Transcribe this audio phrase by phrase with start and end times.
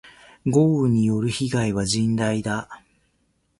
[0.67, 2.67] 豪雨による被害は甚大だ。